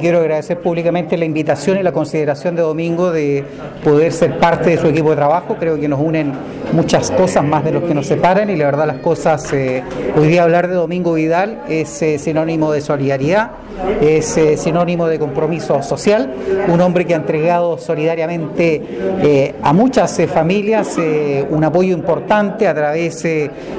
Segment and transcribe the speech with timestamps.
[0.00, 3.44] Quiero agradecer públicamente la invitación y la consideración de Domingo de
[3.84, 5.56] poder ser parte de su equipo de trabajo.
[5.60, 6.32] Creo que nos unen
[6.72, 9.82] muchas cosas más de lo que nos separan y la verdad las cosas, eh,
[10.16, 13.50] hoy día hablar de Domingo Vidal es eh, sinónimo de solidaridad,
[14.00, 16.32] es eh, sinónimo de compromiso social,
[16.68, 20.96] un hombre que ha entregado solidariamente a muchas familias
[21.50, 23.26] un apoyo importante a través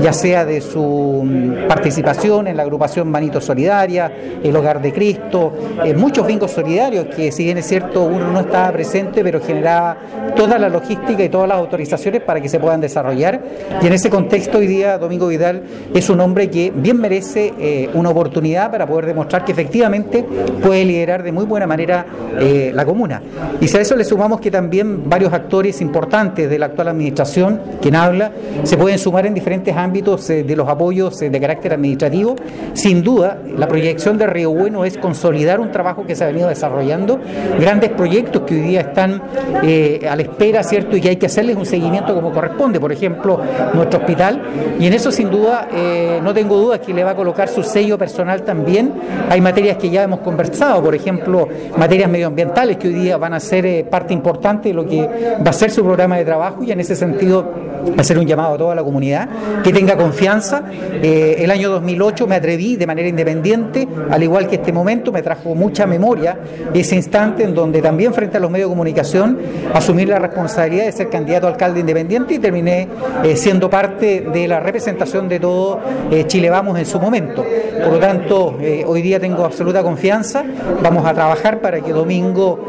[0.00, 4.12] ya sea de su mm, participación en la agrupación Manito Solidaria,
[4.42, 5.52] el Hogar de Cristo,
[5.96, 9.96] muchos vínculos solidarios que si bien es cierto uno no estaba presente, pero generaba
[10.36, 13.40] toda la logística y todas las autorizaciones para que se puedan desarrollar.
[13.82, 15.62] Y en ese contexto hoy día Domingo Vidal
[15.94, 20.24] es un hombre que bien merece eh, una oportunidad para poder demostrar que efectivamente
[20.62, 22.06] puede liderar de muy buena manera
[22.38, 23.22] eh, la comuna.
[23.60, 27.60] Y si a eso le sumamos que también varios actores importantes de la actual administración,
[27.80, 28.32] quien habla,
[28.64, 32.36] se pueden sumar en diferentes ámbitos eh, de los apoyos de carácter administrativo,
[32.74, 36.48] sin duda la proyección de Río Bueno es consolidar un trabajo que se ha venido
[36.48, 37.20] desarrollando,
[37.60, 39.22] grandes proyectos que hoy día están
[39.62, 40.96] eh, a la espera, ¿cierto?
[40.96, 43.40] Y que hay que hacerles un seguimiento como corresponde, por ejemplo,
[43.72, 44.42] nuestro hospital.
[44.80, 47.62] Y en eso, sin duda, eh, no tengo dudas que le va a colocar su
[47.62, 48.92] sello personal también.
[49.30, 53.40] Hay materias que ya hemos conversado, por ejemplo, materias medioambientales que hoy día van a
[53.40, 55.08] ser eh, parte importante de lo que
[55.44, 58.58] va a ser su programa de trabajo y en ese sentido hacer un llamado a
[58.58, 59.28] toda la comunidad
[59.62, 60.64] que tenga confianza.
[61.02, 65.54] el año 2008 me atreví de manera independiente, al igual que este momento, me trajo
[65.84, 66.38] memoria
[66.72, 69.38] ese instante en donde también frente a los medios de comunicación
[69.74, 72.88] asumir la responsabilidad de ser candidato a alcalde independiente y terminé
[73.24, 77.44] eh, siendo parte de la representación de todo eh, Chile Vamos en su momento.
[77.82, 80.44] Por lo tanto, eh, hoy día tengo absoluta confianza,
[80.82, 82.64] vamos a trabajar para que Domingo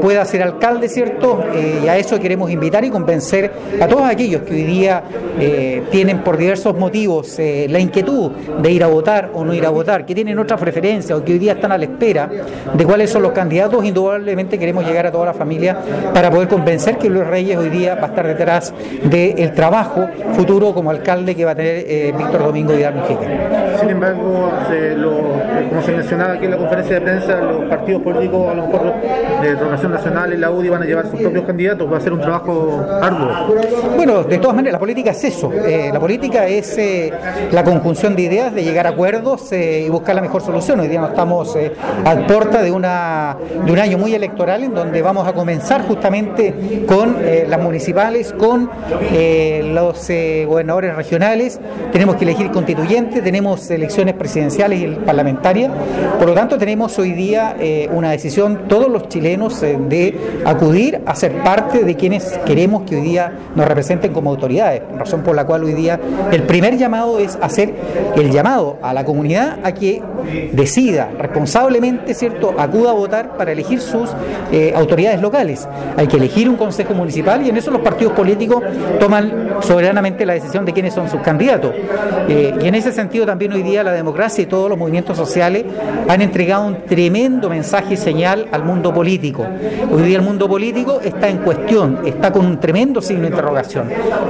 [0.00, 1.44] pueda ser alcalde, ¿cierto?
[1.84, 5.02] y a eso queremos invitar y convencer a todos aquellos que hoy día
[5.90, 10.04] tienen por diversos motivos la inquietud de ir a votar o no ir a votar,
[10.04, 12.30] que tienen otra preferencia o que hoy día están a la espera
[12.74, 15.76] de cuáles son los candidatos, indudablemente queremos llegar a toda la familia
[16.12, 20.74] para poder convencer que Luis Reyes hoy día va a estar detrás del trabajo futuro
[20.74, 23.78] como alcalde que va a tener eh, Víctor Domingo Vidal Mujica.
[23.80, 24.50] Sin embargo,
[25.68, 28.94] como se mencionaba aquí en la conferencia de prensa, los partidos políticos, a lo mejor
[29.42, 32.12] de Rotación Nacional y la UDI van a llevar sus propios candidatos, va a ser
[32.12, 33.30] un trabajo arduo.
[33.96, 37.12] Bueno, de todas maneras, la política es eso, eh, la política es eh,
[37.52, 40.80] la conjunción de ideas, de llegar a acuerdos y buscar la mejor solución.
[40.80, 41.56] Hoy día no estamos
[42.04, 42.72] al porta de, de
[43.72, 48.70] un año muy electoral en donde vamos a comenzar justamente con eh, las municipales, con
[49.12, 51.60] eh, los eh, gobernadores regionales,
[51.92, 55.47] tenemos que elegir constituyentes, tenemos elecciones presidenciales y parlamentarias,
[56.18, 57.56] por lo tanto tenemos hoy día
[57.92, 63.02] una decisión todos los chilenos de acudir a ser parte de quienes queremos que hoy
[63.02, 65.98] día nos representen como autoridades, razón por la cual hoy día
[66.32, 67.74] el primer llamado es hacer
[68.16, 70.02] el llamado a la comunidad a que
[70.52, 74.10] decida responsablemente ¿cierto?, acuda a votar para elegir sus
[74.52, 75.68] eh, autoridades locales.
[75.96, 78.62] Hay que elegir un consejo municipal y en eso los partidos políticos
[78.98, 81.72] toman soberanamente la decisión de quiénes son sus candidatos.
[82.28, 85.37] Eh, y en ese sentido también hoy día la democracia y todos los movimientos sociales
[85.42, 89.46] han entregado un tremendo mensaje y señal al mundo político.
[89.90, 93.88] Hoy día el mundo político está en cuestión, está con un tremendo signo de interrogación.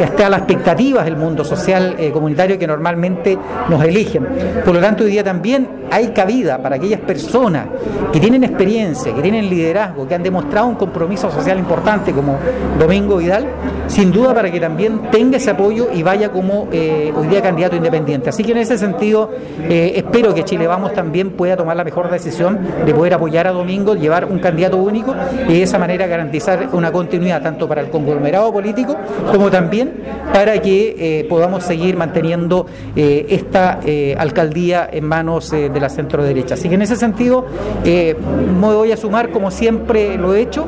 [0.00, 3.38] Está a las expectativas del mundo social eh, comunitario que normalmente
[3.68, 4.26] nos eligen.
[4.64, 7.66] Por lo tanto, hoy día también hay cabida para aquellas personas
[8.12, 12.38] que tienen experiencia, que tienen liderazgo, que han demostrado un compromiso social importante como
[12.78, 13.46] Domingo Vidal,
[13.86, 17.76] sin duda para que también tenga ese apoyo y vaya como eh, hoy día candidato
[17.76, 18.28] independiente.
[18.30, 19.30] Así que en ese sentido
[19.68, 23.52] eh, espero que Chile Vamos también pueda tomar la mejor decisión de poder apoyar a
[23.52, 25.14] Domingo, llevar un candidato único
[25.48, 28.96] y de esa manera garantizar una continuidad tanto para el conglomerado político
[29.30, 30.02] como también
[30.32, 33.80] para que eh, podamos seguir manteniendo esta
[34.18, 36.54] alcaldía en manos de la centro derecha.
[36.54, 37.46] Así que en ese sentido
[37.84, 40.66] me voy a sumar como siempre lo he hecho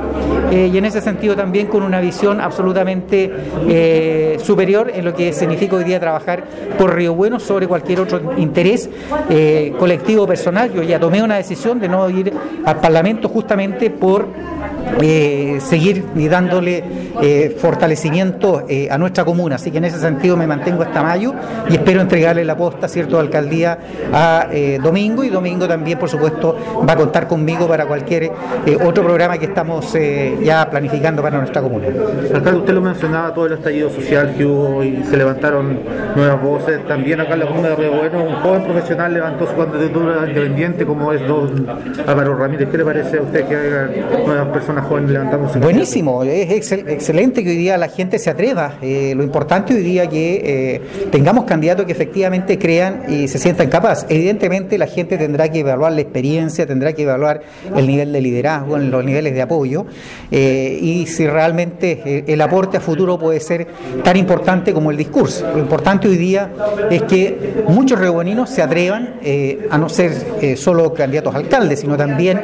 [0.50, 3.30] y en ese sentido también con una visión absolutamente
[3.68, 6.44] eh, superior en lo que significa hoy día trabajar
[6.78, 8.88] por Río Bueno sobre cualquier otro interés
[9.30, 9.74] eh,
[10.26, 10.72] personal.
[10.72, 12.32] Yo ya tomé una decisión de no ir
[12.64, 14.26] al Parlamento justamente por
[15.00, 16.84] eh, seguir dándole
[17.22, 19.56] eh, fortalecimiento eh, a nuestra comuna.
[19.56, 21.34] Así que en ese sentido me mantengo hasta mayo
[21.68, 23.78] y espero entregarle la posta, ¿cierto?, de alcaldía
[24.12, 24.48] a
[24.82, 26.56] Domingo y Domingo también, por supuesto,
[26.86, 28.30] va a contar conmigo para cualquier
[28.84, 29.96] otro programa que estamos
[30.42, 31.86] ya planificando para nuestra comuna.
[32.34, 35.80] Alcalde, usted lo mencionaba, todo el estallido social que hubo y se levantaron
[36.14, 36.86] nuevas voces.
[36.86, 40.84] También acá en la comuna de Río Bueno, un joven profesional levantó su candidatura independiente
[40.84, 41.66] como es don
[42.06, 42.68] Álvaro Ramírez.
[42.70, 43.90] ¿Qué le parece a usted que haya
[44.26, 45.58] nuevas personas jóvenes levantándose?
[45.58, 48.74] Buenísimo, es excelente que hoy día la gente se atreva.
[48.82, 53.68] Eh, lo importante hoy día que eh, tengamos candidatos que efectivamente crean y se sientan
[53.68, 54.06] capaces.
[54.08, 57.42] Evidentemente la gente tendrá que evaluar la experiencia, tendrá que evaluar
[57.74, 59.86] el nivel de liderazgo, los niveles de apoyo
[60.30, 63.66] eh, y si realmente el aporte a futuro puede ser
[64.02, 65.50] tan importante como el discurso.
[65.52, 66.50] Lo importante hoy día
[66.90, 69.14] es que muchos reboninos se atrevan
[69.70, 72.40] a no ser solo candidatos a alcaldes, sino también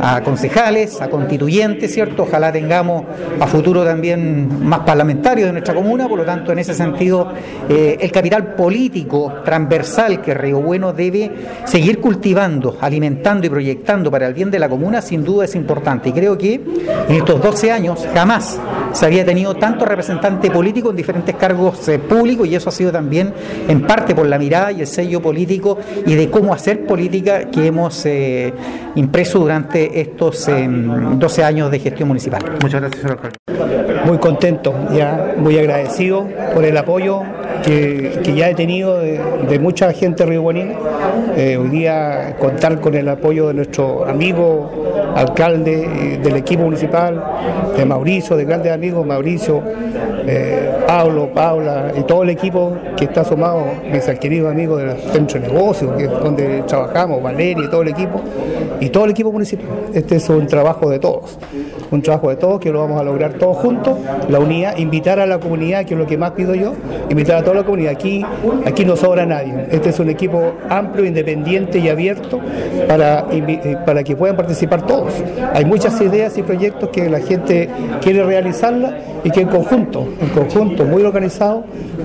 [0.00, 2.24] a concejales, a constituyentes, ¿cierto?
[2.24, 3.04] Ojalá tengamos
[3.40, 7.32] a futuro también más parlamentarios de nuestra comuna, por lo tanto, en ese sentido,
[7.68, 11.30] eh, el capital político transversal que Río Bueno debe
[11.64, 16.10] seguir cultivando, alimentando y proyectando para el bien de la comuna, sin duda es importante.
[16.10, 18.58] Y creo que en estos 12 años jamás
[18.92, 22.90] se había tenido tanto representante político en diferentes cargos eh, públicos y eso ha sido
[22.90, 23.32] también
[23.68, 27.66] en parte por la mirada y el sello político y de cómo hacer política que
[27.66, 28.52] hemos eh,
[28.94, 32.42] impreso durante estos 12 años de gestión municipal.
[32.62, 33.95] Muchas gracias, señor alcalde.
[34.06, 37.22] Muy contento, ya muy agradecido por el apoyo
[37.64, 40.74] que, ya he tenido de, mucha gente riobonina.
[41.36, 44.70] Eh, hoy día contar con el apoyo de nuestro amigo
[45.16, 47.20] alcalde, del equipo municipal,
[47.76, 49.60] de Mauricio, de grandes amigos, Mauricio,
[50.28, 55.40] eh, Pablo, Paula y todo el equipo que está sumado, mis queridos amigos del centro
[55.40, 58.20] de negocios, que es donde trabajamos, Valeria y todo el equipo,
[58.80, 59.66] y todo el equipo municipal.
[59.92, 61.38] Este es un trabajo de todos,
[61.90, 63.98] un trabajo de todos que lo vamos a lograr todos juntos,
[64.28, 66.74] la unidad, invitar a la comunidad, que es lo que más pido yo,
[67.08, 67.92] invitar a toda la comunidad.
[67.92, 68.24] Aquí,
[68.64, 69.66] aquí no sobra nadie.
[69.70, 72.40] Este es un equipo amplio, independiente y abierto
[72.88, 75.12] para, eh, para que puedan participar todos.
[75.52, 77.68] Hay muchas ideas y proyectos que la gente
[78.00, 78.94] quiere realizarlas
[79.26, 81.64] y que en conjunto, en conjunto, muy organizado,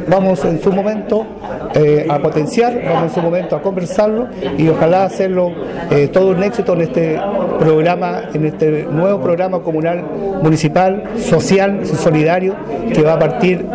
[0.09, 1.27] vamos en su momento
[1.75, 4.27] eh, a potenciar, vamos en su momento a conversarlo
[4.57, 5.51] y ojalá hacerlo
[5.91, 7.21] eh, todo un éxito en este
[7.59, 10.03] programa, en este nuevo programa comunal,
[10.41, 12.55] municipal, social, solidario,
[12.91, 13.67] que va a partir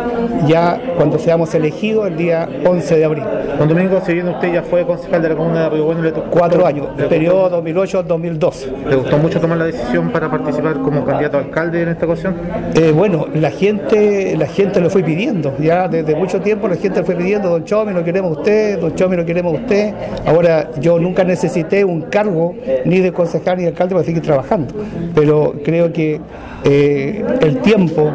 [0.45, 3.23] ya cuando seamos elegidos el día 11 de abril.
[3.57, 6.11] Don Domingo, si bien usted ya fue concejal de la comuna de Río Bueno, le
[6.11, 8.87] tocó cuatro años, el periodo 2008-2012.
[8.89, 12.35] ¿Le gustó mucho tomar la decisión para participar como candidato a alcalde en esta ocasión?
[12.75, 16.99] Eh, bueno, la gente, la gente lo fue pidiendo, ya desde mucho tiempo la gente
[16.99, 19.93] lo fue pidiendo, don Chomi, lo queremos usted, don Chomi, lo queremos usted.
[20.25, 22.55] Ahora, yo nunca necesité un cargo
[22.85, 24.73] ni de concejal ni de alcalde para seguir trabajando,
[25.13, 26.19] pero creo que
[26.63, 28.09] eh, el tiempo,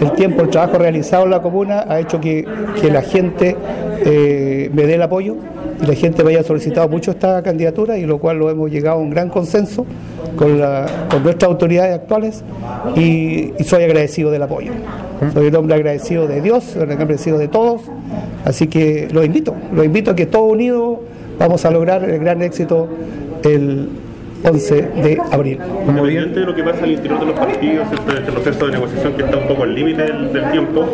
[0.00, 2.46] el tiempo, el trabajo realizado en la comuna ha hecho que,
[2.90, 3.56] la gente
[4.04, 5.36] eh, me dé el apoyo
[5.80, 8.98] y la gente me haya solicitado mucho esta candidatura y lo cual lo hemos llegado
[8.98, 9.86] a un gran consenso
[10.36, 10.58] con,
[11.22, 12.44] nuestras autoridades actuales
[12.96, 14.72] y, soy agradecido del apoyo.
[15.32, 17.82] Soy un hombre agradecido de Dios, soy un agradecido de todos,
[18.44, 20.98] así que los invito, los invito a que todos unidos
[21.38, 22.88] vamos a lograr el gran éxito
[23.44, 23.88] el
[24.42, 25.58] 11 de abril.
[25.88, 29.12] Evidente de lo que pasa al interior de los partidos, este, este, proceso de negociación
[29.14, 30.86] que está un poco al límite del, tiempo,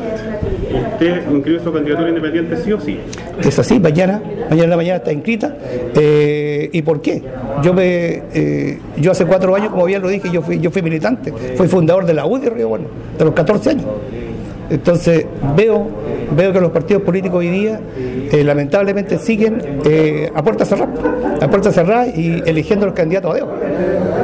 [0.93, 2.99] ¿usted inscribe su candidatura independiente sí o sí?
[3.43, 4.21] Es así, mañana,
[4.51, 5.57] mañana en la mañana está inscrita.
[5.95, 7.23] Eh, ¿Y por qué?
[7.63, 10.83] Yo me, eh, yo hace cuatro años, como bien lo dije, yo fui, yo fui
[10.83, 12.87] militante, fui fundador de la UDI Río Bueno,
[13.19, 13.87] de los 14 años.
[14.71, 15.27] Entonces
[15.57, 15.87] veo,
[16.37, 17.81] veo que los partidos políticos hoy día
[18.33, 20.93] eh, lamentablemente siguen eh, a puerta cerrada,
[21.41, 23.49] a puerta cerrada y eligiendo los candidatos a Dios.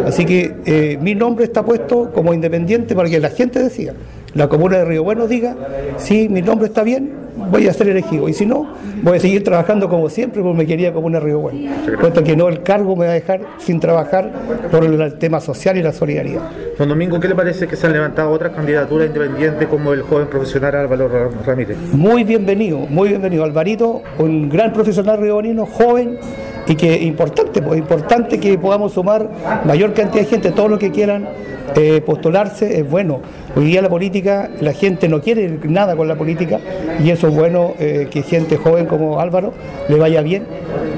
[0.06, 3.94] Así que eh, mi nombre está puesto como independiente para que la gente decida,
[4.34, 5.56] la comuna de Río Bueno diga,
[5.98, 8.29] si mi nombre está bien, voy a ser elegido.
[8.29, 8.67] Y si no,
[9.02, 11.70] voy a seguir trabajando como siempre porque me quería como una Río Bueno.
[12.00, 14.31] Puesto que no, el cargo me va a dejar sin trabajar
[14.70, 16.43] por el tema social y la solidaridad.
[16.79, 20.29] Don Domingo, ¿qué le parece que se han levantado otras candidaturas independientes como el joven
[20.29, 21.77] profesional Álvaro Ramírez?
[21.93, 23.44] Muy bienvenido, muy bienvenido.
[23.44, 26.19] Alvarito, un gran profesional rionino, joven
[26.66, 29.28] y que importante, pues importante que podamos sumar
[29.64, 31.28] mayor cantidad de gente, todo lo que quieran
[31.76, 33.20] eh, postularse es bueno.
[33.54, 36.58] Hoy día la política, la gente no quiere nada con la política
[37.02, 39.52] y eso es bueno eh, que gente joven como Álvaro
[39.88, 40.44] le vaya bien.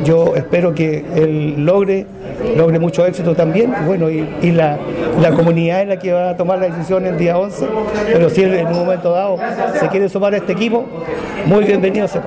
[0.04, 2.06] Yo espero que él logre,
[2.56, 3.72] logre mucho éxito también.
[3.86, 4.78] Bueno, y, la,
[5.34, 7.66] comunidad es la que va a tomar la decisión el día 11,
[8.12, 9.38] pero si él en un momento dado
[9.80, 10.84] se quiere sumar a este equipo,
[11.46, 12.22] muy bienvenido sea.